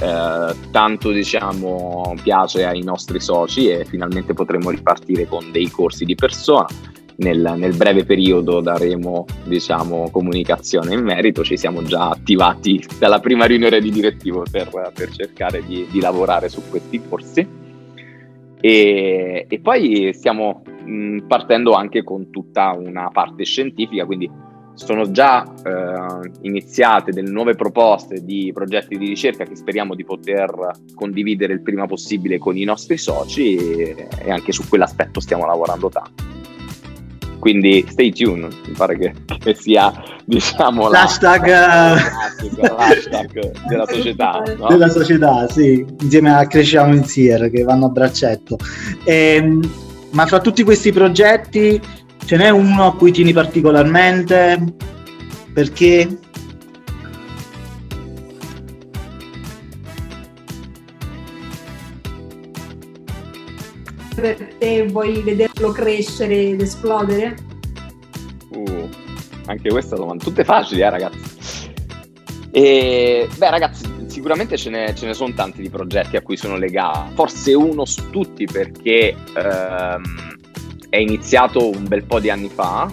eh, 0.01 0.55
tanto 0.71 1.11
diciamo 1.11 2.15
piace 2.23 2.65
ai 2.65 2.83
nostri 2.83 3.19
soci 3.19 3.69
e 3.69 3.85
finalmente 3.85 4.35
potremo 4.35 4.71
ripartire 4.71 5.27
con 5.27 5.51
dei 5.51 5.71
corsi 5.71 6.05
di 6.05 6.15
persona. 6.15 6.67
Nel, 7.19 7.55
nel, 7.57 7.75
breve 7.75 8.05
periodo 8.05 8.61
daremo 8.61 9.25
diciamo, 9.45 10.11
comunicazione 10.11 10.93
in 10.93 11.03
merito, 11.03 11.43
ci 11.43 11.57
siamo 11.57 11.83
già 11.83 12.11
attivati 12.11 12.85
dalla 12.99 13.21
prima 13.21 13.47
riunione 13.47 13.81
di 13.81 13.91
direttivo 13.91 14.43
per, 14.51 14.69
per 14.93 15.09
cercare 15.13 15.65
di, 15.65 15.87
di, 15.91 16.01
lavorare 16.01 16.51
su 16.51 16.61
questi 16.69 17.01
corsi 17.09 17.49
e, 18.61 19.47
e 19.49 19.59
poi 19.61 20.13
stiamo 20.13 20.63
mh, 20.85 21.21
partendo 21.27 21.73
anche 21.73 22.05
con 22.05 22.29
tutta 22.29 22.73
una 22.73 23.09
parte 23.11 23.45
scientifica, 23.45 24.05
quindi 24.05 24.31
sono 24.77 25.11
già 25.11 25.43
eh, 25.65 26.31
iniziate 26.43 27.11
delle 27.11 27.31
nuove 27.31 27.55
proposte 27.55 28.23
di 28.23 28.51
progetti 28.53 28.99
di 28.99 29.09
ricerca 29.09 29.45
che 29.45 29.57
speriamo 29.57 29.95
di 29.95 30.05
poter 30.05 30.71
condividere 30.95 31.55
il 31.55 31.63
prima 31.63 31.87
possibile 31.87 32.39
con 32.39 32.57
i 32.57 32.65
nostri 32.65 32.99
soci 32.99 33.57
e, 33.57 34.09
e 34.19 34.31
anche 34.31 34.53
su 34.53 34.69
quell'aspetto 34.69 35.19
stiamo 35.19 35.47
lavorando 35.47 35.89
tanto. 35.89 36.25
Quindi 37.39 37.85
stay 37.89 38.13
tuned, 38.13 38.53
mi 38.67 38.75
pare 38.77 38.99
che, 38.99 39.15
che 39.39 39.55
sia 39.55 39.93
diciamo 40.25 40.89
l'hashtag, 40.89 41.47
la, 41.47 41.95
l'hashtag 42.77 43.53
della 43.69 43.87
società. 43.91 44.43
No? 44.59 44.67
Della 44.69 44.89
società, 44.89 45.49
sì, 45.49 45.87
insieme 46.01 46.35
a 46.35 46.47
Cresciamo 46.47 46.93
Insieme 46.93 47.49
che 47.51 47.63
vanno 47.63 47.87
a 47.87 47.89
braccetto. 47.91 48.59
Ehm, 49.05 49.61
ma 50.11 50.27
fra 50.27 50.41
tutti 50.41 50.63
questi 50.65 50.93
progetti 50.93 51.81
Ce 52.27 52.37
n'è 52.37 52.49
uno 52.51 52.89
a 52.89 52.97
cui 52.97 53.13
tieni 53.13 53.33
particolarmente? 53.33 54.61
Perché? 55.53 56.19
Per 64.17 64.55
te 64.59 64.87
vuoi 64.89 65.23
vederlo 65.23 65.71
crescere 65.71 66.49
ed 66.49 66.63
esplodere? 66.63 67.37
Uh, 68.49 68.89
anche 69.47 69.69
questa 69.69 69.95
domanda, 69.95 70.25
tutte 70.25 70.43
facili, 70.43 70.81
eh 70.81 70.91
ragazzi. 70.91 71.71
E, 72.51 73.29
beh 73.39 73.51
ragazzi, 73.51 73.85
sicuramente 74.09 74.57
ce 74.57 74.71
ne, 74.71 74.93
ce 74.97 75.07
ne, 75.07 75.15
sono 75.15 75.33
tanti 75.33 75.63
di 75.63 75.71
progetti 75.71 76.17
a 76.17 76.23
cui 76.23 76.37
sono 76.37 76.57
legato, 76.57 77.09
forse 77.15 77.55
uno 77.55 77.85
su 77.85 78.11
tutti 78.11 78.47
perché 78.47 79.15
ehm, 79.37 80.26
è 80.89 80.97
iniziato 80.97 81.69
un 81.69 81.87
bel 81.87 82.05
po' 82.05 82.21
di 82.21 82.31
anni 82.31 82.49
fa, 82.49 82.91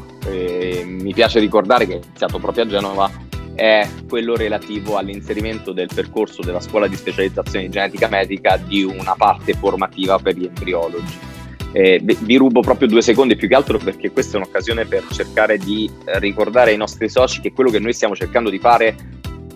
mi 0.85 1.13
piace 1.13 1.39
ricordare 1.39 1.85
che 1.85 1.93
è 1.93 2.01
iniziato 2.03 2.39
proprio 2.39 2.63
a 2.63 2.67
Genova, 2.67 3.11
è 3.55 3.87
quello 4.09 4.35
relativo 4.35 4.97
all'inserimento 4.97 5.73
del 5.73 5.89
percorso 5.93 6.41
della 6.41 6.59
scuola 6.59 6.87
di 6.87 6.95
specializzazione 6.95 7.65
in 7.65 7.71
genetica 7.71 8.07
medica 8.07 8.57
di 8.57 8.83
una 8.83 9.13
parte 9.15 9.53
formativa 9.53 10.17
per 10.17 10.35
gli 10.35 10.45
embriologi. 10.45 11.31
Eh, 11.71 11.99
vi 12.03 12.35
rubo 12.35 12.61
proprio 12.61 12.87
due 12.87 13.01
secondi 13.01 13.35
più 13.35 13.47
che 13.47 13.55
altro 13.55 13.79
perché 13.79 14.11
questa 14.11 14.37
è 14.37 14.41
un'occasione 14.41 14.85
per 14.85 15.05
cercare 15.11 15.57
di 15.57 15.89
ricordare 16.19 16.69
ai 16.69 16.77
nostri 16.77 17.09
soci 17.09 17.41
che 17.41 17.51
quello 17.51 17.71
che 17.71 17.79
noi 17.79 17.93
stiamo 17.93 18.15
cercando 18.15 18.51
di 18.51 18.59
fare 18.59 18.95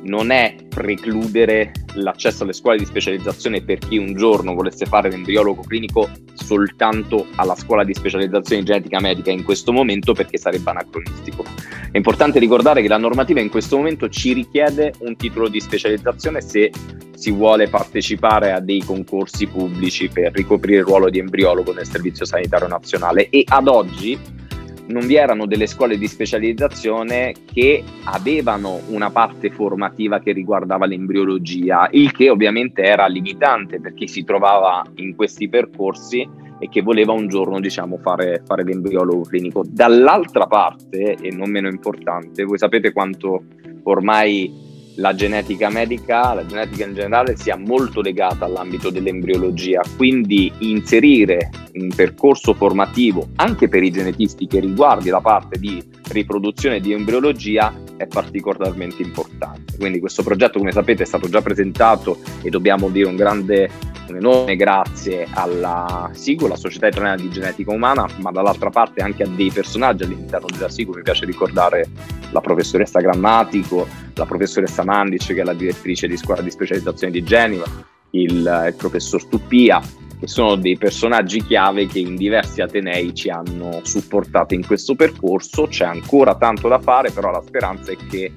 non 0.01 0.32
è 0.32 0.56
precludere 0.67 1.72
l'accesso 2.01 2.44
alle 2.44 2.54
scuole 2.54 2.77
di 2.77 2.86
specializzazione 2.86 3.62
per 3.62 3.80
chi 3.80 3.98
un 3.98 4.16
giorno 4.16 4.54
volesse 4.54 4.86
fare 4.86 5.10
l'embriologo 5.10 5.62
clinico 5.62 6.10
soltanto 6.34 7.27
alla 7.36 7.56
scuola 7.56 7.84
di 7.84 7.94
specializzazione 7.94 8.62
in 8.62 8.66
genetica 8.66 9.00
medica 9.00 9.32
in 9.32 9.44
questo 9.44 9.72
momento 9.72 10.13
perché 10.13 10.38
sarebbe 10.38 10.70
anacronistico. 10.70 11.44
È 11.92 11.98
importante 11.98 12.39
ricordare 12.39 12.82
che 12.82 12.88
la 12.88 12.98
normativa 12.98 13.39
in 13.39 13.50
questo 13.50 13.77
momento 13.77 14.10
ci 14.10 14.34
richiede 14.34 14.94
un 15.00 15.16
titolo 15.16 15.48
di 15.48 15.60
specializzazione 15.60 16.42
se 16.42 16.72
si 17.16 17.32
vuole 17.32 17.68
partecipare 17.68 18.51
a 18.51 18.60
dei 18.60 18.84
concorsi 18.84 19.48
pubblici 19.48 20.08
per 20.08 20.32
ricoprire 20.34 20.80
il 20.80 20.86
ruolo 20.86 21.10
di 21.10 21.20
embriologo 21.20 21.74
nel 21.74 21.88
Servizio 21.88 22.25
Sanitario 22.25 22.68
Nazionale 22.68 23.30
e 23.30 23.44
ad 23.48 23.68
oggi 23.68 24.18
non 24.88 25.06
vi 25.06 25.15
erano 25.15 25.46
delle 25.46 25.67
scuole 25.67 25.98
di 25.98 26.08
specializzazione 26.08 27.34
che 27.51 27.84
avevano 28.06 28.79
una 28.88 29.10
parte 29.10 29.50
formativa 29.50 30.20
che 30.20 30.32
riguardava 30.32 30.86
l'embriologia, 30.86 31.88
il 31.91 32.12
che 32.12 32.29
ovviamente 32.29 32.84
era 32.84 33.08
limitante 33.08 33.79
per 33.79 33.94
chi 33.94 34.08
si 34.08 34.24
trovava 34.24 34.84
in 34.96 35.15
questi 35.15 35.50
percorsi 35.50 36.27
e 36.60 36.70
che 36.70 36.82
voleva 36.82 37.12
un 37.12 37.27
giorno 37.27 37.60
diciamo, 37.60 37.98
fare, 37.98 38.41
fare 38.46 38.63
l'embriologo 38.63 39.22
clinico. 39.22 39.63
Dall'altra 39.65 40.48
parte, 40.48 41.15
e 41.15 41.32
non 41.32 41.51
meno 41.51 41.67
importante, 41.67 42.44
voi 42.44 42.58
sapete 42.58 42.91
quanto 42.91 43.44
ormai 43.84 44.66
la 44.98 45.13
genetica 45.13 45.70
medica, 45.70 46.34
la 46.34 46.46
genetica 46.46 46.86
in 46.86 46.94
generale 46.94 47.36
sia 47.36 47.56
molto 47.56 48.01
legata 48.01 48.46
all'ambito 48.46 48.89
dell'embriologia, 48.89 49.82
quindi 49.96 50.51
inserire 50.60 51.50
un 51.74 51.92
percorso 51.96 52.54
formativo 52.54 53.30
anche 53.36 53.68
per 53.68 53.84
i 53.84 53.92
genetisti 53.92 54.48
che 54.48 54.60
riguardi 54.60 55.10
la 55.10 55.22
parte 55.22 55.60
di 55.60 55.84
riproduzione 56.10 56.80
di 56.80 56.94
embriologia 56.94 57.74
è 57.96 58.08
particolarmente 58.08 59.04
importante. 59.04 59.77
Quindi 59.77 60.00
questo 60.00 60.24
progetto, 60.24 60.58
come 60.58 60.72
sapete, 60.72 61.04
è 61.04 61.06
stato 61.06 61.30
già 61.30 61.42
presentato 61.42 62.20
e 62.42 62.50
dobbiamo 62.50 62.89
dire 62.89 63.08
un 63.08 63.16
grande 63.16 63.70
un 64.08 64.16
enorme 64.16 64.56
grazie 64.56 65.27
alla 65.32 66.10
SIGO, 66.13 66.48
la 66.48 66.56
Società 66.56 66.88
Italiana 66.88 67.18
di 67.18 67.30
Genetica 67.30 67.72
Umana, 67.72 68.08
ma 68.20 68.32
dall'altra 68.32 68.70
parte 68.70 69.01
anche 69.01 69.24
a 69.24 69.27
dei 69.27 69.51
personaggi 69.51 70.04
all'interno 70.04 70.48
della 70.50 70.70
SIGO. 70.70 70.94
Mi 70.94 71.01
piace 71.01 71.25
ricordare 71.25 71.89
la 72.32 72.39
professoressa 72.39 73.01
Grammatico, 73.01 73.86
la 74.17 74.25
professoressa 74.25 74.83
Mandic, 74.83 75.33
che 75.33 75.41
è 75.41 75.43
la 75.43 75.53
direttrice 75.53 76.07
di 76.07 76.17
scuola 76.17 76.41
di 76.41 76.51
specializzazione 76.51 77.13
di 77.13 77.24
Genova, 77.24 77.65
il, 78.12 78.65
il 78.67 78.75
professor 78.77 79.25
Tuppia, 79.25 79.81
che 80.19 80.27
sono 80.27 80.55
dei 80.55 80.77
personaggi 80.77 81.43
chiave 81.43 81.86
che 81.86 82.00
in 82.00 82.15
diversi 82.15 82.62
Atenei 82.62 83.13
ci 83.13 83.29
hanno 83.29 83.81
supportato 83.83 84.53
in 84.53 84.65
questo 84.65 84.95
percorso. 84.95 85.67
C'è 85.67 85.86
ancora 85.86 86.36
tanto 86.36 86.67
da 86.67 86.79
fare, 86.79 87.12
però 87.12 87.31
la 87.31 87.43
speranza 87.45 87.91
è 87.91 87.95
che 88.09 88.33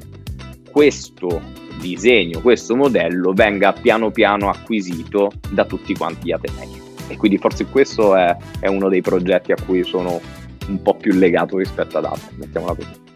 questo 0.71 1.41
disegno, 1.81 2.41
questo 2.41 2.77
modello 2.77 3.33
venga 3.33 3.73
piano 3.73 4.11
piano 4.11 4.51
acquisito 4.51 5.33
da 5.51 5.65
tutti 5.65 5.95
quanti 5.95 6.27
gli 6.27 6.33
Atenei. 6.33 6.81
E 7.09 7.17
quindi 7.17 7.39
forse 7.39 7.65
questo 7.67 8.15
è, 8.15 8.37
è 8.61 8.69
uno 8.69 8.89
dei 8.89 9.01
progetti 9.01 9.53
a 9.53 9.57
cui 9.65 9.83
sono 9.83 10.21
un 10.69 10.83
po' 10.83 10.95
più 10.95 11.13
legato 11.15 11.57
rispetto 11.57 11.99
ad 11.99 12.05
altri, 12.05 12.37
mettiamola 12.37 12.75
così. 12.75 13.10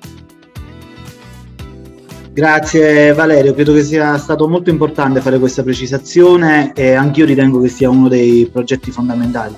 Grazie 2.34 3.12
Valerio, 3.12 3.54
credo 3.54 3.72
che 3.72 3.84
sia 3.84 4.18
stato 4.18 4.48
molto 4.48 4.68
importante 4.68 5.20
fare 5.20 5.38
questa 5.38 5.62
precisazione 5.62 6.72
e 6.74 6.94
anch'io 6.94 7.26
ritengo 7.26 7.60
che 7.60 7.68
sia 7.68 7.88
uno 7.88 8.08
dei 8.08 8.50
progetti 8.52 8.90
fondamentali 8.90 9.54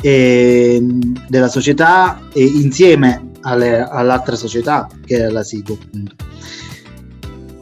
e, 0.00 0.80
della 1.26 1.48
società 1.48 2.28
e 2.32 2.44
insieme 2.44 3.32
alle, 3.40 3.80
all'altra 3.80 4.36
società 4.36 4.86
che 5.04 5.16
è 5.16 5.28
la 5.30 5.42
SIGO. 5.42 5.78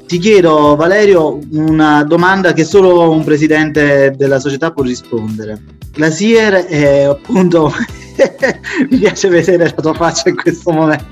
Ti 0.06 0.18
chiedo 0.18 0.76
Valerio 0.76 1.38
una 1.52 2.04
domanda 2.04 2.52
che 2.52 2.64
solo 2.64 3.12
un 3.12 3.24
presidente 3.24 4.12
della 4.14 4.40
società 4.40 4.72
può 4.72 4.82
rispondere. 4.82 5.58
La 5.94 6.10
SIER 6.10 6.66
è 6.66 7.04
appunto 7.04 7.72
mi 8.90 8.98
piace 8.98 9.28
vedere 9.28 9.64
la 9.64 9.82
tua 9.82 9.94
faccia 9.94 10.28
in 10.28 10.36
questo 10.36 10.70
momento. 10.72 11.06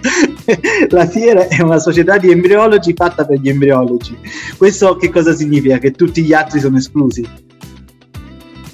la 0.90 1.06
Fiera 1.06 1.48
è 1.48 1.62
una 1.62 1.78
società 1.78 2.18
di 2.18 2.30
embriologi 2.30 2.92
fatta 2.94 3.24
per 3.24 3.38
gli 3.38 3.48
embriologi. 3.48 4.16
Questo 4.56 4.96
che 4.96 5.10
cosa 5.10 5.32
significa? 5.32 5.78
Che 5.78 5.92
tutti 5.92 6.22
gli 6.22 6.32
altri 6.32 6.60
sono 6.60 6.76
esclusi? 6.76 7.50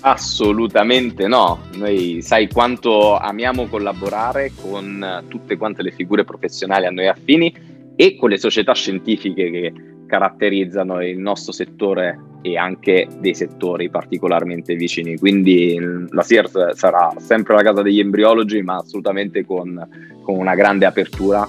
Assolutamente 0.00 1.26
no, 1.26 1.58
noi 1.74 2.22
sai 2.22 2.48
quanto 2.48 3.16
amiamo 3.16 3.66
collaborare 3.66 4.52
con 4.60 5.24
tutte 5.28 5.56
quante 5.56 5.82
le 5.82 5.90
figure 5.90 6.24
professionali 6.24 6.86
a 6.86 6.90
noi 6.90 7.08
affini 7.08 7.52
e 7.96 8.16
con 8.16 8.30
le 8.30 8.38
società 8.38 8.74
scientifiche 8.74 9.50
che 9.50 9.72
caratterizzano 10.08 11.04
il 11.04 11.18
nostro 11.18 11.52
settore 11.52 12.18
e 12.42 12.56
anche 12.56 13.06
dei 13.20 13.34
settori 13.34 13.90
particolarmente 13.90 14.74
vicini. 14.74 15.18
Quindi 15.18 15.78
la 16.10 16.22
SIRS 16.22 16.70
sarà 16.72 17.12
sempre 17.18 17.54
la 17.54 17.62
casa 17.62 17.82
degli 17.82 18.00
embriologi, 18.00 18.62
ma 18.62 18.76
assolutamente 18.76 19.44
con, 19.44 19.86
con 20.22 20.36
una 20.36 20.54
grande 20.54 20.86
apertura 20.86 21.48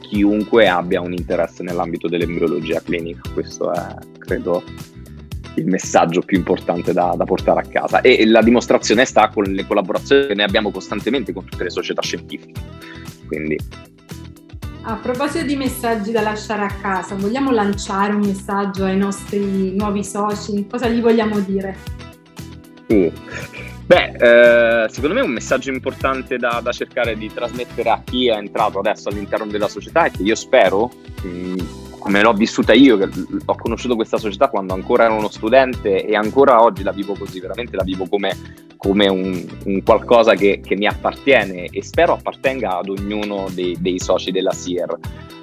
chiunque 0.00 0.68
abbia 0.68 1.00
un 1.00 1.12
interesse 1.12 1.62
nell'ambito 1.62 2.08
dell'embriologia 2.08 2.80
clinica. 2.80 3.28
Questo 3.34 3.72
è, 3.72 3.94
credo, 4.18 4.62
il 5.56 5.66
messaggio 5.66 6.20
più 6.20 6.38
importante 6.38 6.92
da, 6.92 7.14
da, 7.16 7.24
portare 7.24 7.60
a 7.60 7.68
casa. 7.68 8.00
E 8.00 8.24
la 8.26 8.42
dimostrazione 8.42 9.04
sta 9.04 9.28
con 9.28 9.44
le 9.44 9.66
collaborazioni 9.66 10.28
che 10.28 10.34
ne 10.34 10.44
abbiamo 10.44 10.70
costantemente 10.70 11.32
con 11.32 11.44
tutte 11.44 11.64
le 11.64 11.70
società 11.70 12.02
scientifiche. 12.02 12.60
Quindi 13.26 13.58
a 14.88 14.94
proposito 14.94 15.44
di 15.44 15.56
messaggi 15.56 16.12
da 16.12 16.20
lasciare 16.20 16.62
a 16.62 16.72
casa, 16.80 17.16
vogliamo 17.16 17.50
lanciare 17.50 18.12
un 18.12 18.20
messaggio 18.20 18.84
ai 18.84 18.96
nostri 18.96 19.74
nuovi 19.74 20.04
soci? 20.04 20.64
Cosa 20.70 20.86
gli 20.86 21.00
vogliamo 21.00 21.40
dire? 21.40 21.76
Uh. 22.86 23.12
Beh, 23.84 24.84
eh, 24.84 24.88
secondo 24.88 25.14
me 25.14 25.22
un 25.22 25.32
messaggio 25.32 25.70
importante 25.70 26.36
da, 26.36 26.60
da, 26.62 26.70
cercare 26.70 27.16
di 27.16 27.32
trasmettere 27.32 27.90
a 27.90 28.00
chi 28.04 28.28
è 28.28 28.36
entrato 28.36 28.78
adesso 28.78 29.08
all'interno 29.08 29.46
della 29.46 29.68
società 29.68 30.04
è 30.04 30.10
che 30.12 30.22
io 30.22 30.34
spero, 30.36 30.90
mh, 31.22 31.62
come 32.06 32.22
l'ho 32.22 32.34
vissuta 32.34 32.72
io, 32.72 32.96
che 32.96 33.08
ho 33.44 33.56
conosciuto 33.56 33.96
questa 33.96 34.16
società 34.16 34.46
quando 34.46 34.74
ancora 34.74 35.06
ero 35.06 35.14
uno 35.14 35.28
studente 35.28 36.06
e 36.06 36.14
ancora 36.14 36.62
oggi 36.62 36.84
la 36.84 36.92
vivo 36.92 37.16
così, 37.18 37.40
veramente 37.40 37.74
la 37.74 37.82
vivo 37.82 38.06
come, 38.08 38.32
come 38.76 39.08
un, 39.08 39.44
un, 39.64 39.82
qualcosa 39.82 40.34
che, 40.34 40.60
che, 40.64 40.76
mi 40.76 40.86
appartiene 40.86 41.64
e 41.64 41.82
spero 41.82 42.12
appartenga 42.12 42.78
ad 42.78 42.90
ognuno 42.90 43.48
dei, 43.50 43.76
dei 43.80 43.98
soci 43.98 44.30
della 44.30 44.52
SIER. 44.52 44.96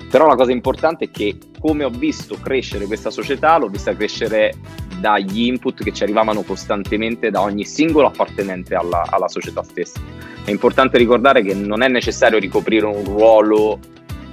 Però 0.09 0.25
la 0.25 0.35
cosa 0.35 0.53
importante 0.53 1.05
è 1.05 1.11
che 1.11 1.37
come 1.59 1.83
ho 1.83 1.89
visto 1.89 2.37
crescere 2.41 2.85
questa 2.85 3.09
società, 3.09 3.57
l'ho 3.57 3.67
vista 3.67 3.93
crescere 3.93 4.53
dagli 5.01 5.41
input 5.41 5.83
che 5.83 5.91
ci 5.91 6.03
arrivavano 6.03 6.43
costantemente 6.43 7.29
da 7.29 7.41
ogni 7.41 7.65
singolo 7.65 8.07
appartenente 8.07 8.73
alla, 8.73 9.03
alla 9.09 9.27
società 9.27 9.63
stessa. 9.63 9.99
È 10.45 10.49
importante 10.49 10.97
ricordare 10.97 11.41
che 11.41 11.53
non 11.53 11.81
è 11.81 11.89
necessario 11.89 12.39
ricoprire 12.39 12.85
un 12.85 13.03
ruolo 13.03 13.79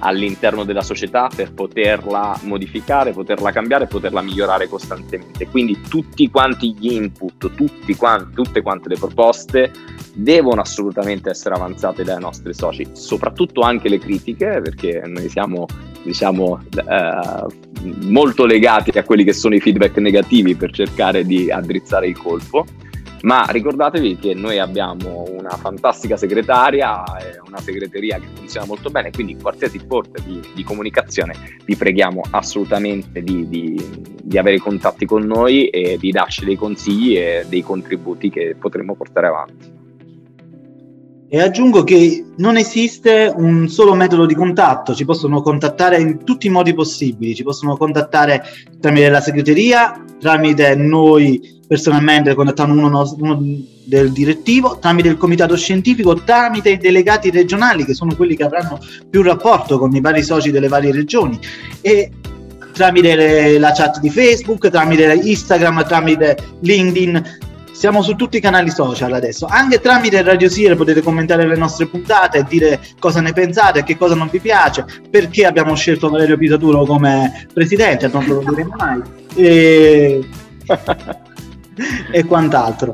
all'interno 0.01 0.63
della 0.63 0.81
società 0.81 1.29
per 1.33 1.53
poterla 1.53 2.39
modificare, 2.43 3.11
poterla 3.11 3.51
cambiare, 3.51 3.87
poterla 3.87 4.21
migliorare 4.21 4.67
costantemente. 4.67 5.47
Quindi 5.47 5.79
tutti 5.87 6.29
quanti 6.29 6.75
gli 6.77 6.93
input, 6.93 7.49
quanti, 7.97 8.33
tutte 8.33 8.61
quante 8.61 8.89
le 8.89 8.97
proposte 8.97 9.71
devono 10.13 10.61
assolutamente 10.61 11.29
essere 11.29 11.55
avanzate 11.55 12.03
dai 12.03 12.19
nostri 12.19 12.53
soci, 12.53 12.87
soprattutto 12.93 13.61
anche 13.61 13.89
le 13.89 13.99
critiche, 13.99 14.59
perché 14.61 15.01
noi 15.05 15.29
siamo 15.29 15.65
diciamo 16.03 16.59
eh, 16.73 17.45
molto 18.07 18.45
legati 18.45 18.97
a 18.97 19.03
quelli 19.03 19.23
che 19.23 19.33
sono 19.33 19.53
i 19.53 19.59
feedback 19.59 19.97
negativi 19.97 20.55
per 20.55 20.71
cercare 20.71 21.23
di 21.23 21.51
addrizzare 21.51 22.07
il 22.07 22.17
colpo 22.17 22.65
ma 23.23 23.45
ricordatevi 23.47 24.17
che 24.17 24.33
noi 24.33 24.57
abbiamo 24.57 25.25
una 25.29 25.51
fantastica 25.51 26.17
segretaria, 26.17 27.03
una 27.45 27.59
segreteria 27.59 28.19
che 28.19 28.27
funziona 28.33 28.65
molto 28.65 28.89
bene, 28.89 29.11
quindi 29.11 29.37
qualsiasi 29.37 29.79
forma 29.79 30.17
di, 30.25 30.41
di, 30.53 30.63
comunicazione 30.63 31.35
vi 31.63 31.75
preghiamo 31.75 32.21
assolutamente 32.31 33.21
di, 33.21 33.47
di, 33.47 33.79
di, 34.23 34.37
avere 34.37 34.57
contatti 34.57 35.05
con 35.05 35.23
noi 35.23 35.67
e 35.67 35.97
di 35.99 36.11
darci 36.11 36.45
dei 36.45 36.55
consigli 36.55 37.17
e 37.17 37.45
dei 37.47 37.61
contributi 37.61 38.29
che 38.29 38.55
potremo 38.59 38.95
portare 38.95 39.27
avanti. 39.27 39.79
E 41.33 41.39
aggiungo 41.39 41.85
che 41.85 42.25
non 42.37 42.57
esiste 42.57 43.31
un 43.33 43.69
solo 43.69 43.93
metodo 43.93 44.25
di 44.25 44.35
contatto, 44.35 44.93
ci 44.93 45.05
possono 45.05 45.41
contattare 45.41 45.97
in 45.97 46.25
tutti 46.25 46.47
i 46.47 46.49
modi 46.49 46.73
possibili, 46.73 47.35
ci 47.35 47.43
possono 47.43 47.77
contattare 47.77 48.43
tramite 48.81 49.07
la 49.07 49.21
segreteria, 49.21 50.03
tramite 50.19 50.75
noi 50.75 51.60
personalmente 51.71 52.35
contattando 52.35 52.85
uno, 52.85 53.15
uno, 53.19 53.39
del 53.85 54.11
direttivo, 54.11 54.77
tramite 54.81 55.07
il 55.07 55.15
comitato 55.15 55.55
scientifico, 55.55 56.15
tramite 56.15 56.71
i 56.71 56.77
delegati 56.77 57.31
regionali 57.31 57.85
che 57.85 57.93
sono 57.93 58.13
quelli 58.13 58.35
che 58.35 58.43
avranno 58.43 58.77
più 59.09 59.21
rapporto 59.21 59.79
con 59.79 59.95
i 59.95 60.01
vari 60.01 60.21
soci 60.21 60.51
delle 60.51 60.67
varie 60.67 60.91
regioni 60.91 61.39
e 61.79 62.11
tramite 62.73 63.15
le, 63.15 63.57
la 63.57 63.71
chat 63.71 64.01
di 64.01 64.09
Facebook, 64.09 64.69
tramite 64.69 65.13
Instagram, 65.13 65.87
tramite 65.87 66.35
LinkedIn. 66.59 67.39
Siamo 67.71 68.01
su 68.01 68.15
tutti 68.15 68.35
i 68.35 68.41
canali 68.41 68.69
social 68.69 69.13
adesso, 69.13 69.45
anche 69.45 69.79
tramite 69.79 70.21
Radio 70.23 70.49
Sire 70.49 70.75
potete 70.75 71.01
commentare 71.01 71.47
le 71.47 71.55
nostre 71.55 71.85
puntate 71.85 72.39
e 72.39 72.45
dire 72.49 72.81
cosa 72.99 73.21
ne 73.21 73.31
pensate, 73.31 73.85
che 73.85 73.95
cosa 73.95 74.13
non 74.13 74.27
vi 74.29 74.41
piace, 74.41 74.85
perché 75.09 75.45
abbiamo 75.45 75.73
scelto 75.75 76.09
Valerio 76.09 76.35
Pisaturo 76.35 76.83
come 76.83 77.47
presidente, 77.53 78.09
non 78.11 78.25
lo 78.25 78.43
diremo 78.45 78.75
mai. 78.77 79.01
E... 79.35 80.27
e 82.11 82.25
quant'altro. 82.25 82.91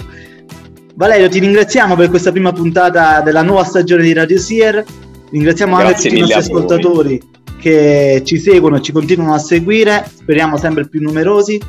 Valerio, 0.95 1.29
ti 1.29 1.39
ringraziamo 1.39 1.95
per 1.95 2.09
questa 2.09 2.31
prima 2.31 2.51
puntata 2.51 3.21
della 3.21 3.43
nuova 3.43 3.63
stagione 3.63 4.03
di 4.03 4.13
Radio 4.13 4.37
Sier. 4.37 4.83
Ringraziamo 5.29 5.75
Grazie 5.75 5.93
anche 5.93 6.01
tutti 6.03 6.15
i 6.15 6.19
nostri 6.19 6.39
ascoltatori 6.39 7.21
che 7.59 8.21
ci 8.25 8.39
seguono 8.39 8.77
e 8.77 8.81
ci 8.81 8.91
continuano 8.91 9.33
a 9.33 9.39
seguire, 9.39 10.09
speriamo 10.13 10.57
sempre 10.57 10.87
più 10.87 11.01
numerosi 11.01 11.61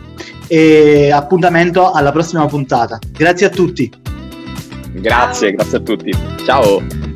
e 0.47 1.11
appuntamento 1.11 1.91
alla 1.91 2.13
prossima 2.13 2.47
puntata. 2.47 2.99
Grazie 3.11 3.47
a 3.47 3.51
tutti. 3.51 3.91
Grazie, 4.93 5.53
grazie 5.53 5.79
a 5.79 5.81
tutti. 5.81 6.13
Ciao. 6.45 7.08